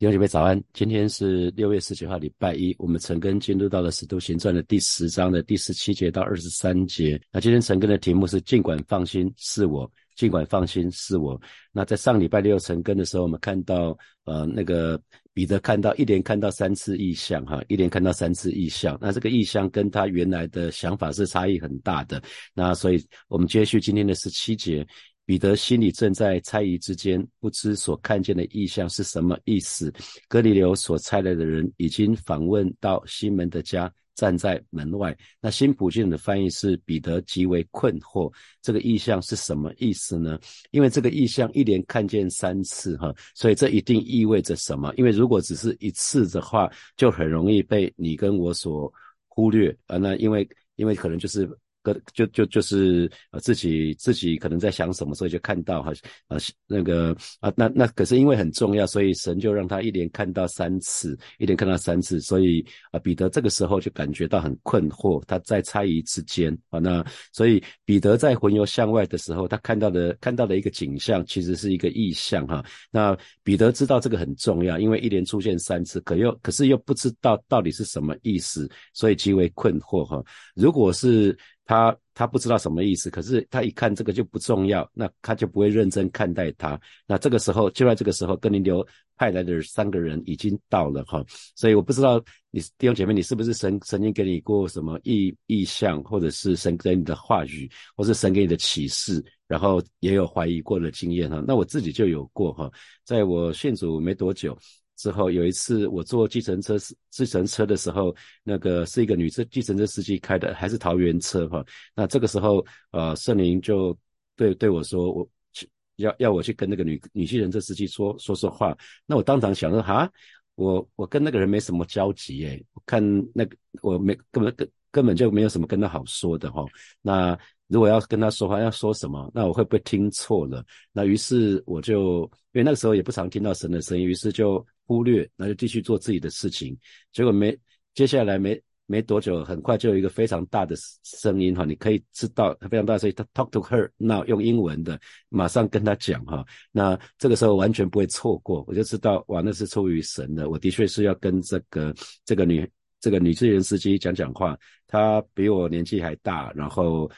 [0.00, 2.74] 弟兄姐妹早安，今天是六月十九号，礼拜一。
[2.78, 7.20] 我们陈根进入到了《使徒行传》的第十章的第十七节到二十三节。
[7.30, 9.86] 那今天陈根的题目是“尽管放心，是我；
[10.16, 11.38] 尽管放心，是我。”
[11.70, 13.94] 那在上礼拜六陈根的时候，我们看到，
[14.24, 14.98] 呃，那个
[15.34, 18.96] 彼得看到一连看到三次异象，哈，一连看到三次异象。
[19.02, 22.22] 那这个异象跟他原来的想法是差异很大的。
[22.54, 24.86] 那所以我们接续今天的十七节。
[25.30, 29.94] 彼得心里正在猜疑之间，不知所看见的异象是什么意思。
[30.26, 35.16] 格里流所差来的人已经访问到西门的家，站在门外。
[35.40, 38.28] 那新普京的翻译是彼得极为困惑，
[38.60, 40.36] 这个异象是什么意思呢？
[40.72, 44.92] 因为这个异象一连看见三次，哈，所以这一定意味着什么？
[44.96, 48.92] 因为如果只是一次的话，就很容易被你跟我所
[49.28, 49.96] 忽略啊。
[49.96, 51.48] 那因为因为可能就是。
[51.82, 55.92] 个就就就是呃自己自己可能在想什么，所以就看到哈
[56.28, 72.64] 呃那个啊那那可是因为很重要，所以神就让他一连看到三次，一连看到三次，所以啊彼得这个时候就感觉到很困惑，他在猜疑之间啊那所以彼得在魂游向外的时候，他看到的看到的一个景象其实是一个意象哈。
[72.90, 80.22] 那彼得知道这个很重要，因为一连出现三次，可又可是又不知道到底是什么意思，所以极为困惑哈。
[80.54, 81.36] 如果是
[81.70, 86.76] 他他不知道什么意思，可是他一看这个就不重要，那他就不会认真看待他。
[87.06, 88.84] 那这个时候就在这个时候，哥林流
[89.16, 101.40] 派来的三个人已经到了哈，所以我不知道你弟兄姐妹，你是不是神曾经给你过什么意意象，或者是神给你的话语，或是神给你的启示，然后也有怀疑过的经验哈。
[101.46, 102.68] 那我自己就有过哈，
[103.04, 104.58] 在我信主没多久。
[105.00, 106.76] 之后有一次我坐计程车，
[107.08, 111.64] 计程车的时候，那个是一个女车计程车司机开的，还是桃园车哈。
[111.94, 113.96] 那这个时候，呃，圣灵就
[114.36, 118.76] 对对我说，我去要要我去跟那个女女计程车司机说说说话。
[119.06, 120.10] 那我当场想说，哈，
[120.54, 123.02] 我我跟那个人没什么交集诶，我看
[123.34, 126.62] 那个我没根本根根本就没有什么跟他好说的哈。
[127.00, 127.38] 那
[127.70, 129.30] 如果要跟他说话，要说什么？
[129.32, 130.62] 那我会不会听错了？
[130.92, 132.22] 那于是我就
[132.52, 134.62] 因为那个时候也不常听到神的声音，于是就。
[134.90, 136.76] 忽略，那就继续做自己的事情。
[137.12, 137.56] 结果没
[137.94, 143.14] 接下来没没多久，很快就有一个非常大的声音哈，你可以知道非常大声音。
[143.16, 144.98] 他 talk to her now 用英文的，
[145.28, 146.44] 马上跟他讲哈。
[146.72, 150.50] 那这个时候完全不会错过，我就知道哇，那是出于神的。
[150.50, 151.94] 我的确是要跟这个
[152.24, 152.68] 这个女
[153.00, 154.56] 这个女职员司机讲讲话。
[154.86, 157.10] 她比我年纪还大，然后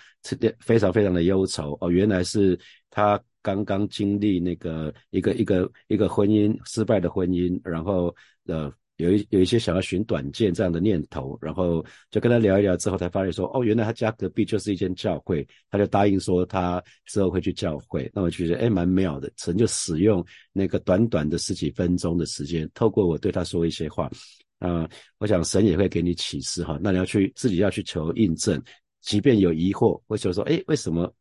[0.61, 2.59] 非常非常的忧愁哦，原来是
[2.91, 3.21] 她。
[3.45, 8.15] 刚刚经历那个一个一个一个婚姻失败的婚姻，然后
[8.47, 18.09] 呃有一有一些想要寻短见这样的念头，然后就跟他聊一聊之后，才发现说哦，原来他家隔壁就是一间教会，他就答应说他之后会去教会。
[18.15, 24.09] 那我觉得哎蛮妙的，神就使用那个短短的十几分钟的时间，透过我对他说一些话，
[24.63, 26.79] 啊，我想神也会给你启示哈。
[26.81, 28.63] 那你要去自己要去求印证，
[29.01, 31.13] 即便有疑惑，会求说哎为什么？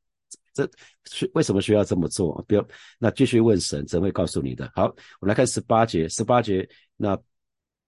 [0.54, 0.70] 这
[1.10, 2.44] 需为什么需要这么做？
[2.46, 2.68] 不要，
[3.00, 4.70] 那继续问神，神会告诉你的。
[4.76, 4.84] 好，
[5.22, 7.18] 我们来看十八节，十八节，那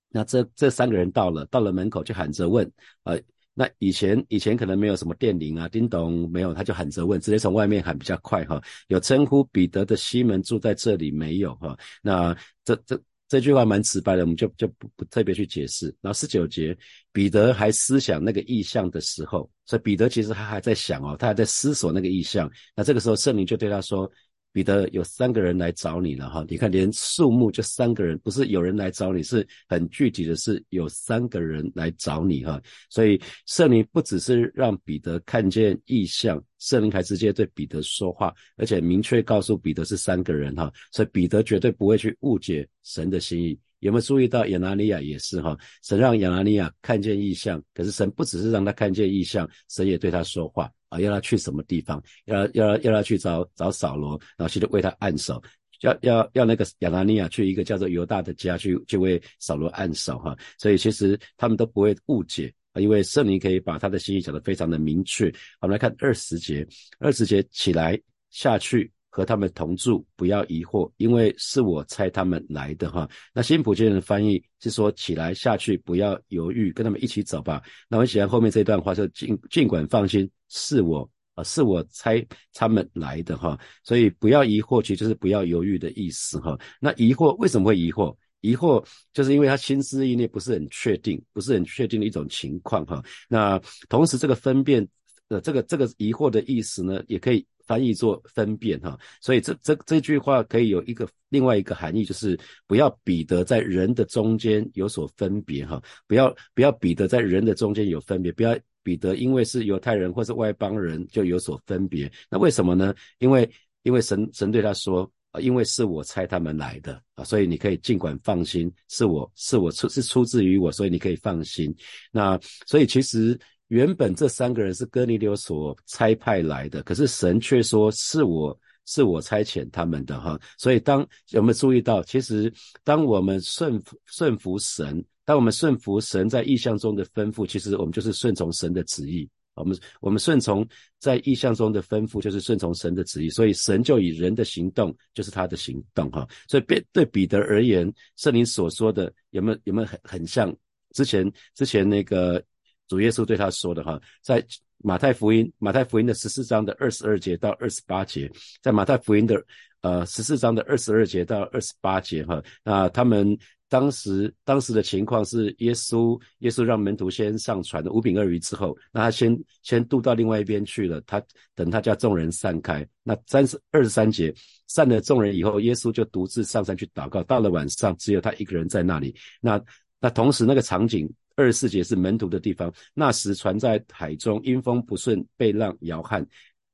[0.09, 2.71] 那这这三个人到了，到了门口就喊着问，
[3.03, 3.19] 呃，
[3.53, 8.61] 那以前以前可能没有什么电铃啊，叮咚没有，他就喊着问，直接从外面喊比较快哈。
[8.87, 11.77] 有称呼彼得的西门住在这里没有哈？
[12.01, 12.33] 那
[12.63, 12.97] 这这。
[13.33, 15.87] 这句话蛮直白的，我们就就不不特别去解释。
[16.01, 16.77] 然后十九节，
[17.11, 22.47] 彼得还思想那个意象的时候，所以彼得其实他还在想哦，他还在思索那个意象。
[22.75, 24.07] 那这个时候圣灵就对他说。
[24.53, 32.61] 彼得有三个人来找你了哈，你看连数目就三个人，不是有人来找你，是很具体的是有三个人来找你哈。
[32.87, 40.71] 所以圣灵不只是让彼得看见异象，圣灵还直接对彼得说话，而且明确告诉彼得是三个人哈。
[40.91, 43.59] 所以彼得绝对不会去误解神的心意。
[43.79, 45.57] 有没有注意到亚拿尼亚也是哈？
[45.81, 50.71] 神让亚拿尼亚看见异象，可是神不只是让他看见异象，神也对他说话。
[50.93, 52.01] 啊，要他去什么地方？
[52.25, 55.41] 要要要他去找找扫罗，然后去为他按手。
[55.81, 60.37] 要要要那个亚拿尼亚去一个叫做犹大的家去，去为扫罗按手哈。
[60.57, 65.33] 所以其实他们都不会误解啊，因为圣灵可以把他的心意讲得非常的明确。
[65.59, 66.65] 我们来看二十节，
[66.99, 68.91] 二十节起来下去。
[69.15, 73.07] 和他们同住，不要疑惑，因为是我猜他们来的哈。
[73.31, 77.61] 那新普京的翻译是说起来下去，不要犹豫，跟他们一起走吧。
[77.87, 83.59] 那我喜欢后面这段话，就尽尽管放心，是我啊，是我猜他们来的哈。
[83.83, 86.57] 所以不要疑惑，其实就是不要犹豫的意思哈。
[86.79, 88.15] 那疑惑为什么会疑惑？
[88.39, 93.03] 疑惑就是因为他心思意念不是很确定，不是很确定的一种情况哈。
[93.27, 93.59] 那
[93.89, 94.87] 同时这个分辨。
[95.29, 98.99] 呃，这个这个疑惑的意思呢，也可以翻译做分辨哈。
[99.21, 112.11] 所以这这这句话可以有一个另外一个含义，就是不要彼得在人的中间有所分别哈，不要不要彼得在人的中间有分别，不要彼得因为是犹太人或是外邦人就有所分别。
[112.29, 112.93] 那为什么呢？
[113.17, 113.49] 因为
[113.81, 115.09] 因为神神对他说。
[115.33, 121.75] 啊，因为是我猜他们来的啊，所以你可以尽管放心，是我是我出是出自于我，所以你可以放心。
[122.11, 123.35] 那所以其实
[123.69, 128.55] 原本这三个人是哥尼流所差派来的，可是神却说是我
[128.85, 130.39] 是我差遣他们的哈。
[130.59, 132.53] 所以当有没有注意到，其实
[132.83, 139.29] 当我们顺顺服神，当我们顺服神在意象中的吩咐，其实我们就是顺从神的旨意。
[139.55, 140.67] 我们我们顺从
[140.97, 146.27] 在意象中的吩咐，就是顺从神的旨意，所以神就以人的行动，就是他的行动哈。
[146.49, 150.51] 所以对对彼得而言，圣灵所说的有没有有没有很很像
[150.93, 152.43] 之前之前那个
[152.87, 154.01] 主耶稣对他说的哈？
[154.23, 154.43] 在
[154.79, 158.27] 马太福音马太福音的十四章的二十二节到二十八节，
[158.59, 159.39] 在马太福音的
[159.81, 163.37] 呃十四章的二十二节到二十八节哈，那他们。
[163.73, 171.01] 当时当时的情况是，耶稣耶稣让门徒先上船的五饼二鱼之后，那他先先渡到另外一边去了。
[171.07, 171.19] 他
[171.55, 172.87] 等他叫众人散开。
[173.01, 174.31] 那三十二十三节
[174.67, 177.23] 散了众人以后，耶稣就独自上山去祷告。
[177.23, 179.15] 到了晚上，只有他一个人在那里。
[179.41, 179.59] 那
[179.99, 182.71] 那同时那个场景二十四节是门徒的地方。
[182.93, 186.23] 那时船在海中，阴风不顺，被浪摇撼。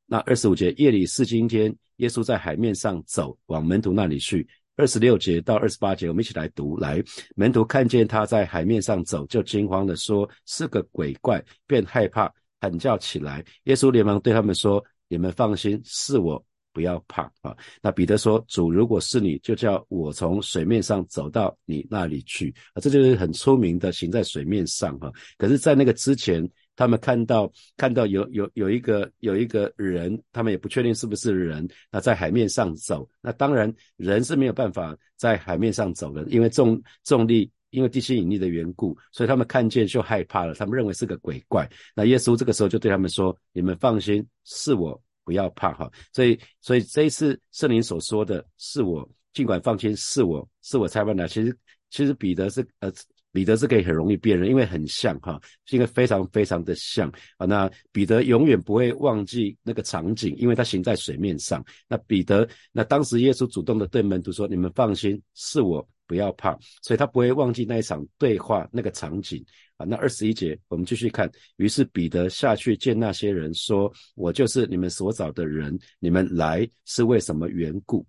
[0.05, 4.45] 那二十五节夜里是今天，耶稣在海面上走，往门徒那里去。
[4.79, 6.77] 二十六节到二十八节，我们一起来读。
[6.77, 7.03] 来，
[7.35, 12.31] 门徒看见他在海面上走，就惊慌的说：“是个鬼怪。”便害怕，
[12.61, 13.43] 喊叫起来。
[13.65, 16.41] 耶稣连忙对他们说：“你们放心，是我，
[16.71, 17.53] 不要怕啊。”
[17.83, 25.11] 那彼得说：“主，如果是你，就叫我从水面上走到你那里去啊。”这就是很出名的行在水面上哈。
[25.37, 26.49] 可是，在那个之前。
[26.79, 31.67] 他们看到看到有有有一个有一个人，他们也不确定是不是人。
[31.91, 40.53] 那在海面上走，那当然人是没有办法在海面上走的，因为重重力，因为地心引力的缘故，所以他们看见就害怕了。
[40.53, 41.69] 他们认为是个鬼怪。
[41.93, 51.27] 那耶稣这个时候就对他们说：“你们放心，是我，不要怕哈。”所以，所以这一次圣灵所说的是我，尽管放心，是我是我才问的。
[51.27, 51.57] 其实，
[51.89, 52.89] 其实彼得是呃。
[53.31, 57.45] 彼得是可以很容易辨认，因为很像哈，是一个非常非常的像啊。
[57.45, 61.63] 那彼得永远不会忘记那个场景，因为他行在水面上。
[61.87, 69.45] 那彼得，那当时耶稣主动的对门徒说：“你们放心，是我，不要怕。”所以他不会忘记那一场对话那个场景
[69.77, 69.85] 啊。
[69.85, 71.31] 那二十一节，我们继续看。
[71.57, 78.03] 于是彼得下去见那些人，说：“我就是你们所找的人，你们来是为什么缘故？”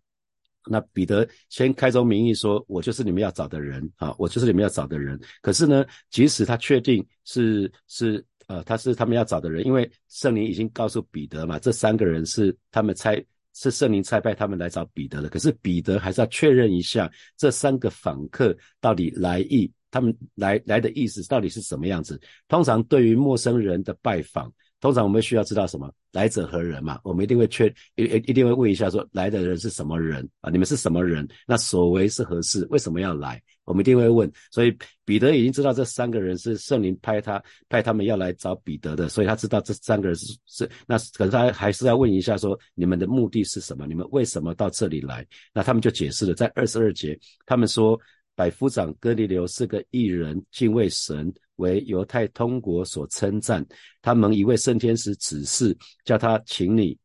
[0.67, 13.25] 那彼得先开宗明义说：“我就是你们要找的人啊，我就是你们要找的人。”可是呢，即使他确定是是呃他是他们要找的人，因为圣灵已经告诉彼得嘛，这三个人是他们猜
[13.55, 15.29] 是圣灵差派他们来找彼得的。
[15.29, 22.21] 可是彼得还是要确认一下这三个访客到底来意，他们来来的意思到底是什么样子。
[22.49, 24.53] 通常对于陌生人的拜访。
[24.81, 26.99] 通常我们需要知道什么来者何人嘛？
[27.05, 30.51] 我们一定会确一一一定会问一下，说来的人是什么人啊？
[30.51, 31.29] 你们是什么人？
[31.47, 32.67] 那所为是何事？
[32.71, 33.41] 为什么要来？
[33.65, 34.31] 我们一定会问。
[34.51, 43.87] 所以彼得已经知道这三个人是圣灵派他派他们要来找彼得的，所以他知道这三个人是是那可是他还是要问一下，说你们的目的是什么？
[43.87, 45.27] 你们为什么到这里来？
[45.53, 48.01] 那他们就解释了，在二十二节，他们说
[48.35, 51.33] 百夫长哥尼流是个异人，敬畏神。
[51.61, 53.65] 为犹太通国所称赞，
[54.03, 56.99] 他们一位圣天使指示，叫他请你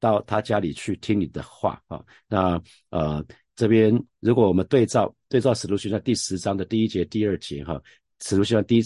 [0.00, 2.02] 到他家里去听你的话啊。
[2.26, 7.80] 那呃，这边如果我们对照对照使徒行传第十章的第一节、第二节哈，
[8.20, 8.82] 使徒行传第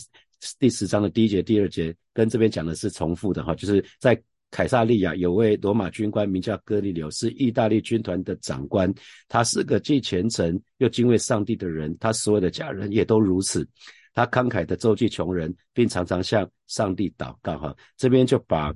[0.59, 8.93] 第十章的第一节、第二节跟这边讲的是重复的哈，就是在凯撒利亚有位罗马军官名叫哥利流，是意大利军团的长官，
[9.27, 13.67] 他是个既虔诚又敬畏上帝的人，他所有的家人也都如此。
[14.15, 17.59] 他慷慨的周济穷人，并常常向上帝祷告。
[17.59, 18.73] 哈，这边就把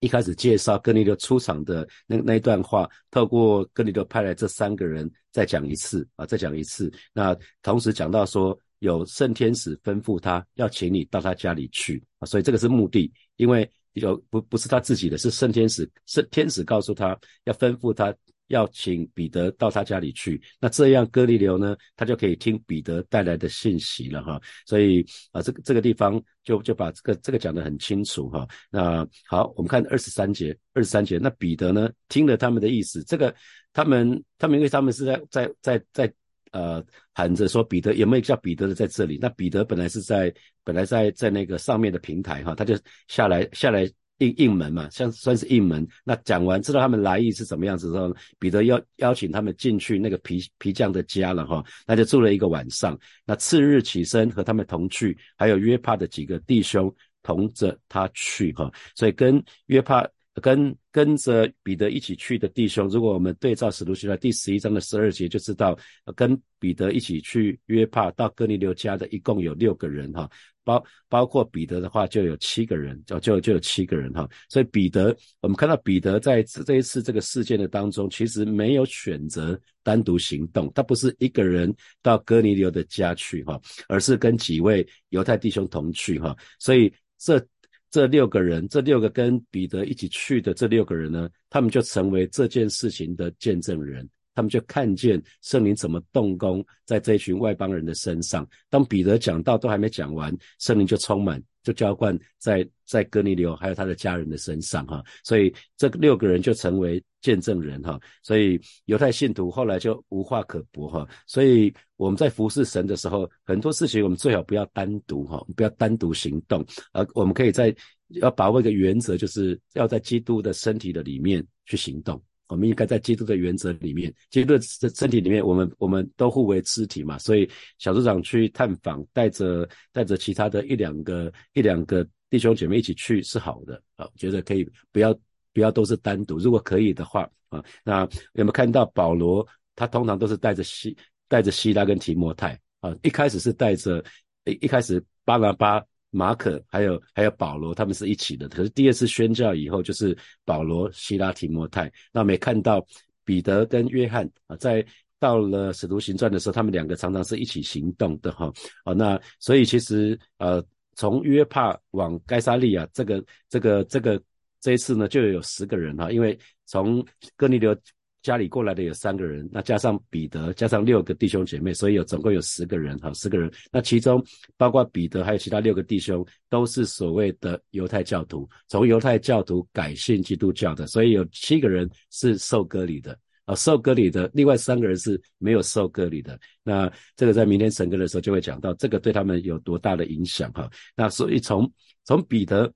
[0.00, 6.92] 一开始介绍哥尼流出场的那那一段话，透过哥尼流派来这三个人再讲一次啊，再讲一次。
[7.12, 18.14] 那同时讲到说，有圣天使吩咐他要请你到他家里去啊，所以这个是目的，因为有不不是他自己的，是圣天使，圣天使告诉他要吩咐他。
[18.48, 24.40] 要请彼得到他家里去，那这样哥利流呢，他就可以听彼得带来的信息了哈。
[24.66, 28.46] 所以啊，这个这个地方就就把这个这个讲得很清楚哈。
[28.70, 33.34] 那好，我们看二十三节，二十三节，那彼得呢听了他们的意思，这个
[33.72, 36.12] 他们他们因为他们是在在在在
[36.50, 36.84] 呃
[37.14, 39.18] 喊着说彼得有没有叫彼得的在这里？
[39.20, 40.32] 那彼得本来是在
[40.62, 45.86] 本来在在那个上面的平台哈，他就下来下来应应门嘛，像算是应门。
[46.04, 52.98] 那讲完知道他们来意是怎么样子之后，彼得邀邀请他们进去那个皮皮匠的家了哈，那就住了一个晚上。
[53.24, 60.08] 那次日起身和他们同去，还有约帕的几个弟兄同着他去哈，所以跟约帕。
[60.40, 65.78] 跟跟着彼得一起去的弟兄，如果我们对照使徒行传第十一章的十二节，就知道
[66.16, 70.26] 跟彼得一起去约帕到哥尼流家的一共有六个人哈，
[70.64, 74.28] 包包括彼得的话就有七个人，就就就有七个人哈。
[74.48, 86.36] 所以彼得，我们看到彼得在这一次这个事件的当中，其实没有选择单独行动，他不是一个人到哥尼流的家去哈，而是跟几位犹太弟兄同去哈。
[86.58, 87.44] 所以这。
[87.90, 94.08] 这六个人，这六个跟彼得一起去的这六个人呢，他们就成为这件事情的见证人。
[94.34, 98.46] 他们就看见圣灵怎么动工在这群外邦人的身上。
[98.70, 105.02] 当彼得讲到都还没讲完，圣灵就充满，就浇灌在在哥尼流还有他的家人的身上哈。
[105.24, 108.00] 所以这六个人就成为见证人哈。
[108.22, 111.06] 所以犹太信徒后来就无话可驳哈。
[111.26, 117.74] 所以我们在服侍神的时候，很多事情我们最好不要单独哈，不要单独行动，而我们可以在
[118.08, 122.22] 要把握一个原则，就是要在基督的身体的里面去行动。
[122.48, 127.16] 我们应该在基督的原则里面，基督的身体里面，我们我们都互为肢体嘛。
[127.18, 135.18] 所以小组长去探访，带着带着其他的一两个一两个弟兄姐妹一起去是好的啊，觉得可以不要
[135.52, 138.02] 不要都是单独，如果可以的话啊，那
[138.34, 139.46] 有没有看到保罗？
[139.74, 140.96] 他通常都是带着希
[141.28, 144.04] 带着希拉跟提摩太啊，一开始是带着
[144.44, 145.82] 一一开始巴拿巴。
[146.12, 148.48] 马可还有还有保罗，他们是一起的。
[148.48, 151.90] 可是第二次宣教以后，就是保罗、希拉、提摩太。
[152.12, 152.86] 那没看到
[153.24, 154.86] 彼得跟约翰啊，在
[155.18, 158.52] 到了使徒行传的时候，他们两个常常是一起行动的哈。
[158.84, 160.62] 哦，那所以其实呃，
[160.94, 164.22] 从约帕往该沙利亚这个这个这个
[164.60, 167.04] 这一次呢，就有十个人哈，因为从
[167.34, 167.76] 哥尼流。
[168.22, 173.50] 家里过来的有三个人，那加上彼得，加上六个弟兄姐妹，所以有总共有十个人，哈，十个人。
[173.70, 174.24] 那其中
[174.56, 186.38] 包括彼得，还有其他六个弟兄，都是所谓的犹太教徒，从犹太教徒改信基督教的，所以有七个人是受割礼的，啊，受割礼的，另外三个人是没有受割礼的。
[186.62, 190.70] 那这个在明天神歌的时候就会讲到，这个对他们有多大的影响，哈。
[190.94, 191.70] 那所以从
[192.04, 192.72] 从彼得。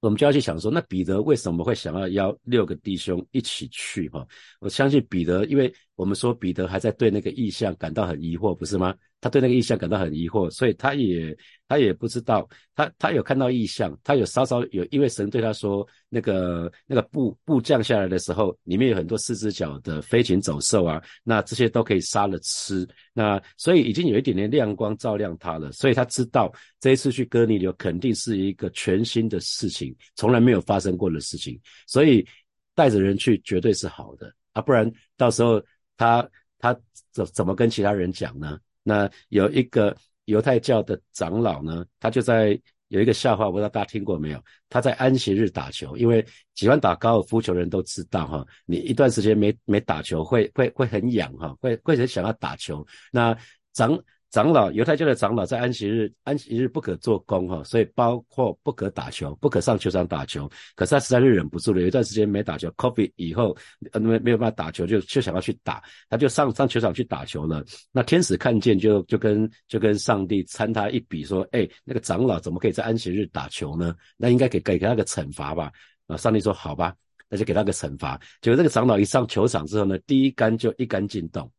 [0.00, 4.08] 我们就要去想说，那彼得为什么会想要邀六个弟兄一起去？
[4.08, 4.26] 哈，
[4.58, 8.94] 我相信彼得，因为我们说彼得还在对那个意象感到很疑惑，不是吗？
[9.20, 11.36] 他对那个意象感到很疑惑，所以他也
[11.68, 26.50] 他也不知道，他他有看到意象，他有稍稍有，因为神对他说，那个那个布布降下来的时候，里面有很多四只脚的飞禽走兽啊，那这些都可以杀了吃，那所以已经有一点点亮光照亮他了，所以他知道
[26.80, 32.26] 这一次去哥尼流肯定是一个全新的事情，从来没有发生过的事情，所以
[32.74, 35.62] 带着人去绝对是好的啊，不然到时候
[35.98, 36.26] 他
[36.58, 36.74] 他
[37.12, 38.58] 怎怎么跟其他人讲呢？
[38.82, 44.42] 那有一个犹太教的长老呢，他就在有一个笑话，不知道大家听过没有？
[44.68, 52.86] 他在安息日打球，因为喜欢打高尔夫球的人都知道哈，你一段时间没没打球会会会很痒哈，会会很想要打球。
[53.10, 53.36] 那
[53.72, 53.98] 长。
[54.30, 60.48] 长老，犹太教的长老在安息日，安息日不可做工哈，所以包括不可打球，不可上球场打球。
[60.76, 63.56] 可是他实在是忍不住了，有一段时间没打球，coffee 以后
[63.92, 67.64] 没没有办法打球，就就想要去打，他就上上球场去打球了。
[67.90, 73.96] 那天使看见，就就跟就跟上帝参他一笔，说：哎，那个长老怎么可以在安息日打球呢？
[74.16, 75.72] 那应该给给给他个惩罚吧？
[76.06, 76.94] 啊，上帝说好吧，
[77.28, 78.16] 那就给他个惩罚。
[78.40, 81.50] 结果这个长老一上球场之后呢，第一杆就一杆进洞，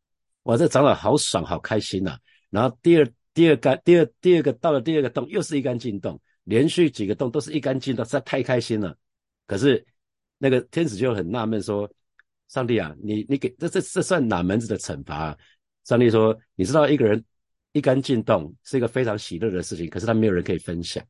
[0.44, 2.16] 哇，这长老好爽，好开心呐！
[2.52, 8.94] 然后第二第二杆第二第二个到了第二个洞又是一杆进洞，连续几个洞都是一杆进洞，实在太开心了。
[9.46, 9.82] 可是
[10.36, 11.90] 那个天使就很纳闷说
[12.48, 15.38] ：“上帝啊，你你给这这这算哪门子的惩罚？”啊？”
[15.84, 17.24] 上帝说：“你知道一个人
[17.72, 21.02] 一杆进洞是一个非常喜乐的事情，可是他没有人可以分享。”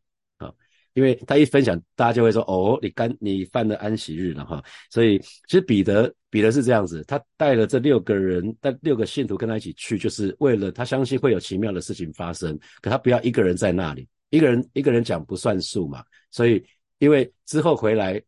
[0.94, 12.58] 因为他一分享，大家就会说：“哦，你干你犯了安息日了哈。”所以其实彼得彼得是这样子，他带了这六个人，带六个信徒跟他一起去，就是为了他相信会有奇妙的事情发生。
[12.80, 16.04] 可他不要一个人在那里，一个人一个人讲不算数嘛。
[16.30, 16.62] 所以
[16.98, 18.22] 因为之后回来，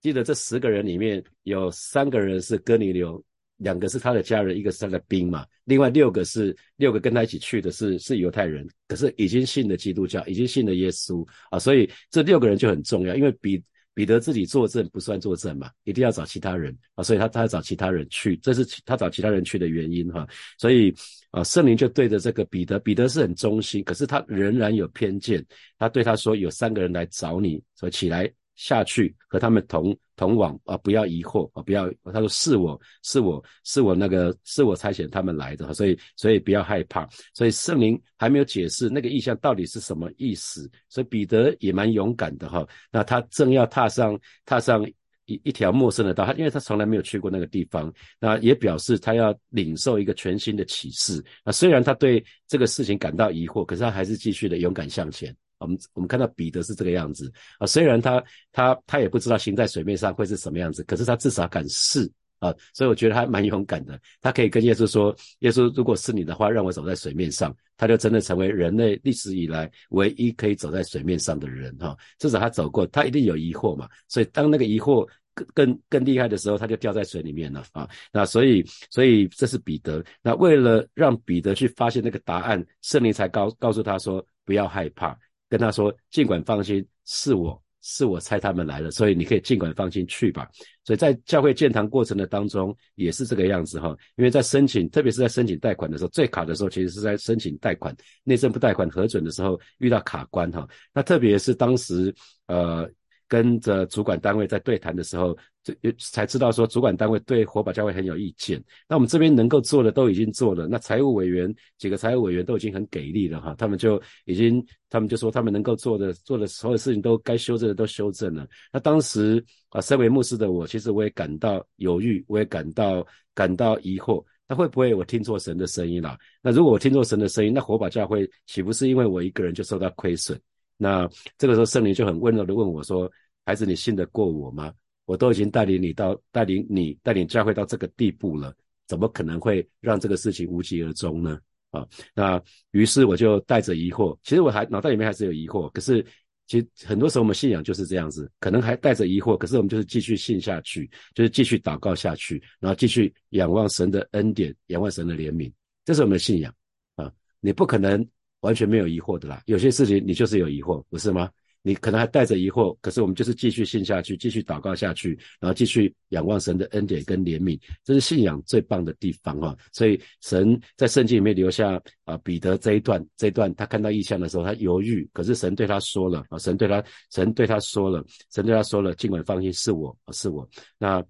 [0.00, 3.22] 记得这十个人里面有三个人是哥尼流。
[3.62, 5.46] 两个是他的家人，一个是他的兵嘛。
[5.64, 11.58] 另外六个是六个跟他一起去的，是是犹太人，可是已经信了基督教，已经信了耶稣啊。
[11.58, 13.62] 所以这六个人就很重要，因为彼
[13.94, 17.04] 彼得自己作证不算作证嘛，一定要找其他人啊。
[17.04, 20.26] 所以他他要找其他人去，这是他找其他人去的原因哈。
[20.58, 20.94] 所以
[21.30, 25.44] 啊，圣灵就对着这个彼得，彼得是很忠心，可是他仍然有偏见。
[25.78, 37.08] 他对他说：“有三个人来找你，所以起来下去和他们同同往啊，不要疑惑啊，不要他说是我是我是我那个是我差遣他们来的，所以所以不要害怕。
[37.34, 42.66] 所以圣灵还没有解释那个意象到底是什么意思，所以彼得也蛮勇敢的哈。
[42.90, 44.84] 那他正要踏上踏上。
[45.26, 51.24] 一一条陌生的道，他因为他从来没有去过那个地方，那也表示他要领受一个全新的启示。
[51.44, 55.34] 那虽然他对这个事情感到疑惑，可是他还是继续的勇敢向前。
[55.62, 62.10] 我们我们看到彼得是这个样子啊，虽然他他他也不知道行在水面上会是什么样子，可是他至少敢试。
[62.42, 63.96] 啊，所以我觉得他蛮勇敢的。
[64.20, 65.14] 他可以跟耶稣说
[65.46, 71.72] ：“耶稣，如果是你的话，让我走在水面上。”他就真的成为人类历史以来唯一可以走在水面上的人。
[71.78, 73.88] 哈，至少他走过，他一定有疑惑嘛。
[74.08, 77.64] 所以当那个疑惑更更更厉害的时候，他就掉在水里面了。
[77.70, 80.04] 啊，那所以所以这是彼得。
[80.20, 85.16] 那为了让彼得去发现那个答案，圣灵才告告诉他说：“不要害怕，
[85.52, 90.48] 跟他说，尽管放心，是我。”是我猜他们来了，所以你可以尽管放心去吧。
[90.84, 97.92] 所以在教会建堂过程的当中也是这个样子哈，因为在申请，特别是在申请贷款的时候，最卡的时候其实是在申请贷款
[98.22, 100.64] 内政部贷款核准的时候遇到卡关哈。
[100.94, 102.14] 那特别是当时
[102.46, 102.88] 呃。
[103.32, 105.34] 跟着主管单位在对谈的时候，
[105.64, 108.62] 这才知道说主管单位对火把教会很有意见。
[108.86, 118.46] 那我们这边能够做的都已经做了，那财务委员几个财务委员都已经很给力了哈，他们就已经他们就说他们能够做的做的所有事情都该修正的都修正了。
[118.70, 123.02] 那当时啊，身为牧师的我，其实我也感到犹豫，我也感到
[123.34, 126.18] 感到疑惑，那会不会我听错神的声音了？
[126.42, 130.38] 那如果我听错神的声音，那火把教会岂不是因为我一个人就受到亏损？
[130.76, 131.08] 那
[131.38, 133.10] 这个时候圣灵就很温柔的问我说。
[133.44, 134.72] 孩子，你信得过我吗？
[135.04, 138.54] 我都已经带领你到带领你带领教会到这个地步了，
[138.86, 141.38] 怎么可能会让这个事情无疾而终呢？
[141.70, 146.04] 啊，那于是我就带着疑惑，其实我还脑袋里面还是有疑惑，可是
[146.46, 155.50] 其实很多时候我们信仰就是这样子，可能还带着疑惑，可是我们就是继续信下去，就是继续祷告下去，然后继续仰望神的恩典，仰望神的怜悯，
[155.84, 156.54] 这是我们的信仰
[156.96, 157.10] 啊！
[157.40, 158.06] 你不可能
[158.40, 161.28] 完全没有疑惑的啦，有些事情你就是有疑惑，不是吗？
[161.62, 169.56] 你可能还带着疑惑，可是我们就是继续信下去，继续祷告下去，然后继续仰望神的恩典跟怜悯，这是信仰最棒的地方啊！
[169.72, 180.48] 所以神在圣经里面留下啊彼得这一段，这一段他看到异象的时候，他犹豫，可是神对他说了啊，神对他，神对他说了，神对他说了，尽管放心，是我是我。
[180.78, 181.02] 那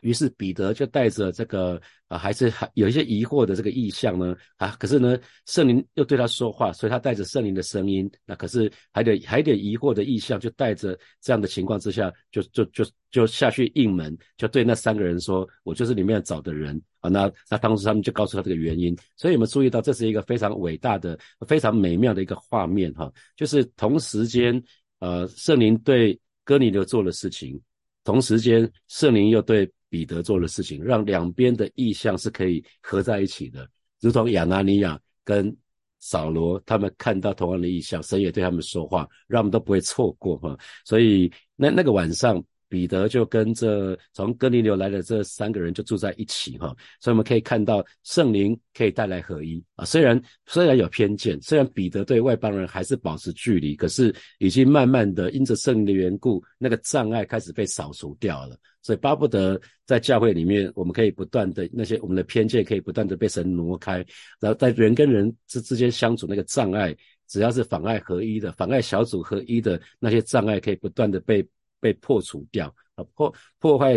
[0.00, 1.80] 于是彼得就带着这个。
[2.08, 24.62] 啊，还是还有一些疑惑的这个意向呢，啊，可是呢，圣灵又对他说话，所以他带着圣灵的声音，那可是还得还得疑惑的意向，就带着这样的情况之下，就就就就下去应门，就对那三个人说，我就是里面找的人啊，那那当时他们就告诉他这个原因，所以我们注意到这是一个非常伟大的、非常美妙的一个画面哈，就是同时间，
[25.00, 27.60] 呃，圣灵对哥尼流做了事情，
[28.04, 29.68] 同时间圣灵又对。
[29.96, 33.66] 彼得做的事情，让两边的意象是可以合在一起的，
[34.00, 35.56] 如同亚拿尼亚跟
[36.00, 40.54] 扫罗他们看到同样的意象，神也对他们说话，让我们都不会错过哈。
[40.84, 42.44] 所以那那个晚上。
[42.68, 49.84] 彼得就跟这从哥尼流来的这三个人就住在一起哈，所以我们可以看到圣灵可以带来合一啊。
[49.84, 58.58] 虽然虽然有偏见，虽然彼得对外邦人还是保持距离，可是已经慢慢的因着圣灵的缘故，那个障碍开始被扫除掉了。
[58.82, 64.04] 所以巴不得在教会里面，我们可以不断的那些我们的偏见可以不断的被神挪开，
[64.40, 66.96] 然后在人跟人之之间相处那个障碍，
[67.28, 71.46] 只要是妨碍合一的、妨碍小组合一的那些障碍，可以不断的被。
[71.80, 73.94] 被破除掉啊，破破坏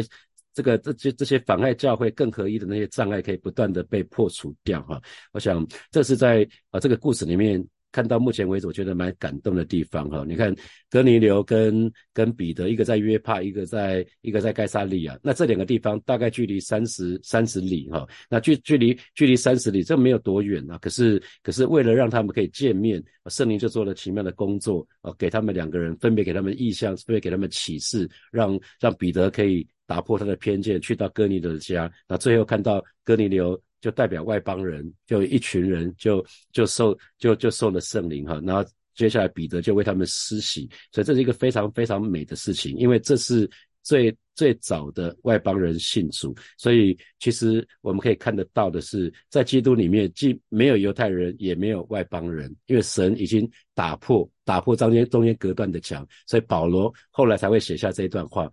[0.54, 5.02] 这个这些这些妨碍教会更合一的那些障碍，可以不断的被破除掉哈。
[5.32, 7.66] 我想这是在啊这个故事里面。
[7.92, 10.24] 看到目前为止，我觉得蛮感动的地方哈。
[10.28, 10.56] 你看，
[10.90, 15.20] 哥尼流跟跟彼得，一个在约帕，一个在一个在盖萨利亚。
[15.24, 18.08] 那这两个地方大概距离三十三十里哈。
[18.30, 20.78] 那距距离距离三十里，这没有多远啊。
[20.78, 31.92] 可是可是为了让他们可以见面，圣灵就做了奇妙的工作啊，给他们两个人分别给他们意象，分别给他们启示，让让彼得可以打破他的偏见，去到哥尼流的家。
[32.08, 33.60] 那最后看到哥尼流。
[33.82, 38.64] 就代表外邦人，就一群人就就受就就受了圣灵哈，然后
[38.96, 43.50] 接下来彼得就为他们施洗，所以这是一个非常非常美的事情，因为这是
[43.82, 58.50] 最最早的外邦人信主，所以其实我们可以看得到的是，在基督里面既没有犹太人，也没有外邦人，因为神已经打破打破中间中间隔断的墙，所以保罗后来才会写下这一段话。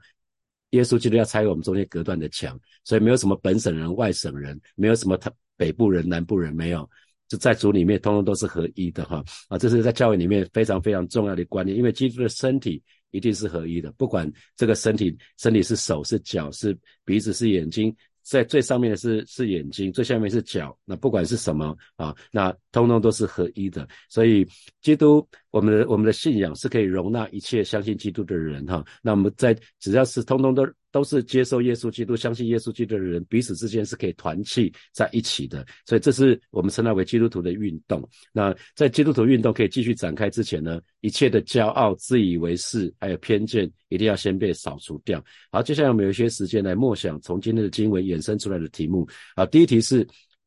[0.71, 6.89] 耶稣基督要拆我们中间隔断的墙，所以没有什么本省人、外省人，没有什么他北部人、南部人，没有，
[7.29, 9.57] 就在主里面通通都是合一的哈啊！
[9.57, 17.95] 这是在教会里面非常非常重要的观念，因为基督的身体一定是合一的，不管这个身体，身体是手是脚是鼻子是眼睛。
[18.29, 20.77] 在最上面的是是眼睛，最下面是脚。
[20.85, 23.87] 那不管是什么啊，那通通都是合一的。
[24.09, 24.45] 所以，
[24.83, 28.85] 基督，我们的我们的信仰是可以容纳一切相信基督的人哈。
[29.01, 35.63] 那我们在只要是通通都都是接受耶稣基督、相信耶稣基督的人，彼此之间是可以团契在一起的。
[35.85, 38.03] 所以，这是我们称它为基督徒的运动。
[38.33, 45.23] 那在基督徒运动可以继续展开之前呢，一切的骄傲、自以为是还有偏见，一定要先被扫除掉。
[45.53, 49.07] 好，接下来我们有一些时间来默想从今天的经文衍生出来的题目
[49.37, 50.03] 好，第一题是，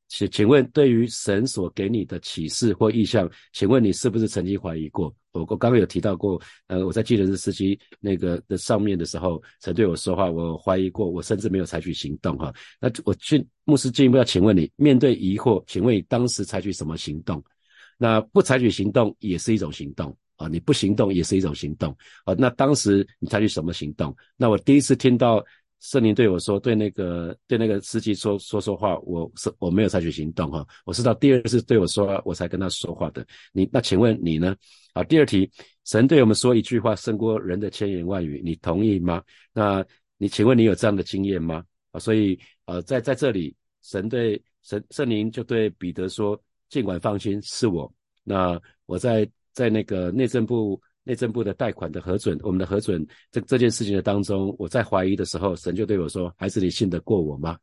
[0.09, 5.15] 请请问对于神所给你的启示或意向，请问你是不是曾经怀疑过？
[5.31, 12.51] 我我刚刚有提到过，呃，我在记得是司机那个的上面的时候，曾对我说话，我怀疑过，我甚至没有采取行动哈。
[12.81, 17.41] 那我去牧师进一步要请问你，面对疑惑，请问你当时采取什么行动？
[17.95, 21.95] 那不采取行动也是一种行动啊，你不行动也是一种行动
[22.25, 22.33] 啊。
[22.35, 24.15] 那当时你采取什么行动？
[24.35, 25.45] 那我第一次听到。
[25.79, 33.25] 圣灵对我说：“对那个对那个司机说说说话，我是我没有采取行动哈，我是到第二次对我说，我才跟他说话的。
[33.53, 34.55] 你那请问你呢？
[34.93, 35.49] 好，第二题，
[35.85, 39.23] 神对我们说一句话胜过人的千言万语，你同意吗？
[39.53, 39.85] 那
[40.17, 41.63] 你请问你有这样的经验吗？
[41.91, 46.37] 啊，所以呃，在在这里，神对神圣灵就对彼得说：
[46.69, 47.91] 尽管放心，是我。
[48.23, 57.57] 那我在在那个内政部。”内政部的贷款的核准，我们的核准这这件事情的当中，我在怀疑的时候，神就对我说：“孩子，你信得过我吗？”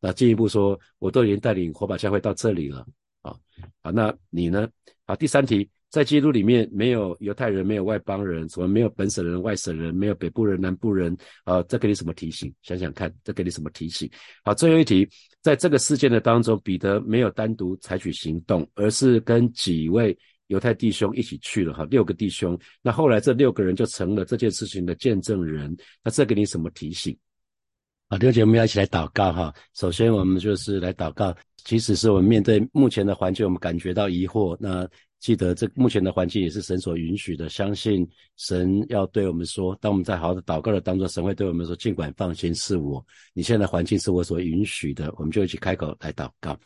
[0.00, 2.86] 那进一步说，我都已经带领火把教会到这里了
[3.22, 3.36] 啊
[3.82, 4.68] 啊，那你呢？
[5.06, 11.62] 好，第三题，在基督里面没有犹太人，没有外邦人，什么没有本省人、外省人，没有北部人、南部人啊？
[11.64, 12.52] 这给你什么提醒？
[12.62, 14.08] 想想看，这给你什么提醒？
[14.44, 15.08] 好，最后一题，
[15.42, 20.16] 在这个事件的当中，彼得没有单独采取行动，而是跟几位。
[20.48, 22.58] 犹太弟兄一起去了哈，六个弟兄。
[22.82, 25.74] 那后来这六个人就成了这件事情的见证人。
[26.02, 27.16] 那这给你什么提醒？
[28.08, 29.54] 啊，弟兄姐，我们要一起来祷告哈。
[29.74, 31.34] 首先，我们就是来祷告。
[31.64, 34.88] 即使是我们面对目前的环境，我们感觉到疑惑，那
[35.20, 37.50] 记得这目前的环境也是神所允许的。
[37.50, 43.04] 相信神要对我们说，当我们在好好的祷告的当中，神会对我们说：尽管放心，是我。
[43.34, 46.58] 你现在环境是我所允许的，我们就一起开口来祷告。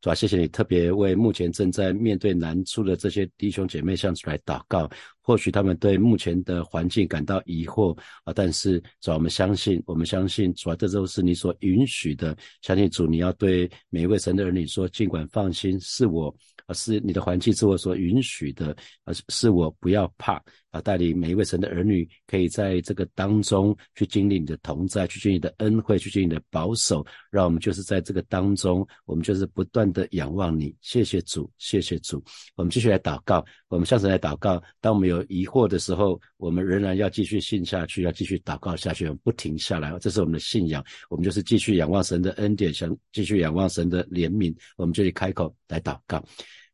[0.00, 4.88] 主啊，谢谢你特别为目前正在面对难处的这些弟兄姐妹向主来祷告。
[5.20, 12.34] 或许他们对目前的环境感到疑惑啊，但是主，我们相信，我们相信主啊，这都是你所允许的。
[12.62, 16.34] 相信主，你要对每一位神的儿女说：尽管放心，是我，
[16.66, 27.04] 而是你的环境是我所允许的，而是我不要怕啊，带领每一位神的儿女可以在这个当中去经历你的同在，去经历你的恩惠，去经历你的保守。
[27.30, 30.74] 让我们就是在这个当中，我们就是不断的仰望你。
[30.82, 32.22] 谢谢主，谢谢主。
[32.54, 34.62] 我们继续来祷告，我们向神来祷告。
[34.80, 39.98] 当我们有疑惑的时候，我们仍然要继续信下去，要继续祷告下去，不停下来。
[39.98, 46.22] 这是我们的信仰，我们就是继续仰望神的恩典，想继续仰望神的怜悯，我们就去开口来祷告，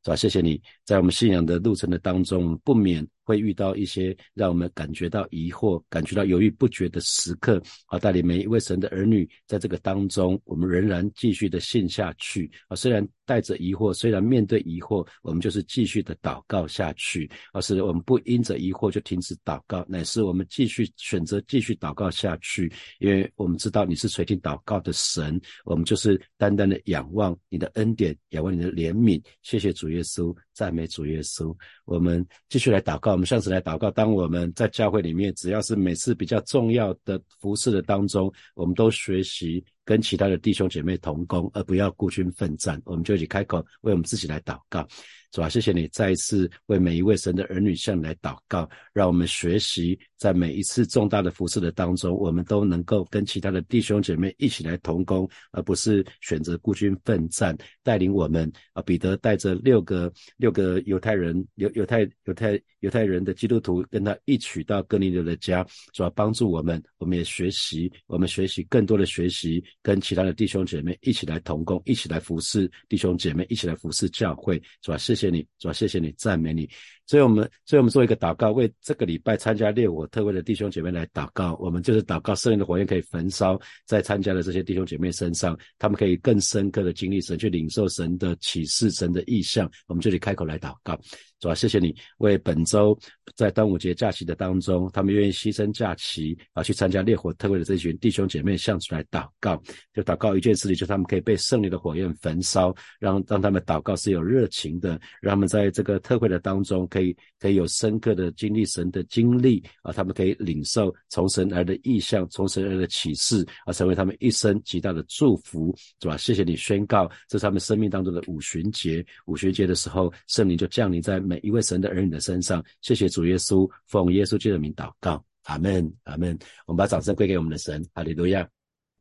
[0.03, 0.17] 是吧？
[0.17, 3.07] 谢谢你在我们信仰的路程的当中，不免。
[3.25, 7.99] 会遇到一些让我们感觉到疑惑、感觉到犹豫不决的时刻啊！
[7.99, 12.77] 带领每一位神的儿女，在这个当中，我们仍然继续的信下去啊！
[12.77, 17.31] 虽然带着疑惑，虽然面对疑惑，我们就是继续的祷告下去。
[17.53, 29.23] 而是我们不因着疑惑就停止祷告，乃是我们继续选择继续祷告下去，因为我们知道你是垂听祷告的神，我们就是单单的仰望你的恩典，仰望你的怜悯。
[29.43, 31.57] 谢谢主耶稣，赞美主耶稣。
[31.87, 33.14] 我们继续来祷告。
[33.15, 42.83] 我们上次来祷告，当我们在教会里面，只要是每次比较重要的服饰的当中，我们都学习跟其他的弟兄姐妹同工，而不要孤军奋战。
[42.85, 44.85] 我们就一起开口为我们自己来祷告。
[45.35, 45.49] 是吧？
[45.49, 57.57] 谢谢你再一次为每一位神的儿女向你来祷告，让我们学习在每一次重大的服饰的当中，我们都能够跟其他的弟兄姐妹一起来同工，而不是选择孤军奋战。
[57.83, 66.09] 带领我们啊，彼得带着六个六个犹太人犹犹太犹太犹太人的基督徒跟他一起到哥尼流的家，是吧？
[66.15, 74.97] 帮助我们，我们也学习，我们学习更多的学习，跟其他的弟兄姐妹一起来同工，一起来服侍弟兄姐妹，一起来服侍教会，是吧？
[74.97, 75.24] 谢谢。
[75.25, 76.69] 谢你，主要谢谢你，赞美你。
[77.07, 81.55] 所以，我们，所以我们做一个祷告，为这个礼拜参加烈火特会的弟兄姐妹来祷告。
[81.61, 89.71] 我们就是祷告，圣灵的火焰可以焚烧在参加的这些弟兄姐妹身上，他们可以更深刻的经历神，去领受神的启示、神的意象。
[89.87, 90.99] 我们这里开口来祷告。
[91.45, 92.99] 主啊，谢谢你为本周
[93.37, 116.17] 在端午节假期的当中，他们愿意牺牲假期啊，去参加烈火特会的这群弟兄姐妹，向主来祷告，就祷告一件事情，就他们可以被圣灵的火焰焚烧，让让他们祷告是有热情的，让他们在这个特会的当中可以可以有深刻的经历神的经历啊，他们可以领受从神而的意象，从神而的启示啊，成为他们一生极大的祝福，是吧？
[116.17, 122.65] 谢谢你宣告，这是他们生命当中的五旬节，五旬节的时候，圣灵就降临在每一位神的儿女的身上。
[122.81, 126.39] 谢谢主耶稣，奉耶稣基督的名祷告，阿门，阿门。
[126.67, 128.49] 我们把掌声归给我们的神，哈利路亚。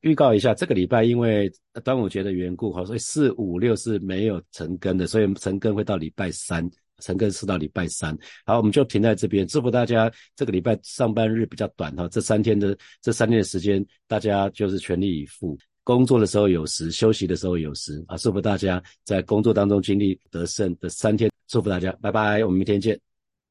[0.01, 1.49] 预告一下，这个礼拜因为
[1.81, 8.13] 端午节的缘故，哈，所以四五六是没有成根的，所以成根会到礼拜三，成根是到礼拜三。
[8.45, 22.99] 好，我们就停在这边，祝福大家这个礼拜上班日比较短哈，这三天的这三天的时间，大家就是全力以赴，工作的时候有时，休息的时候有时啊，祝福大家在工作当中经历得胜的三天，祝福大家，拜拜，我们明天见。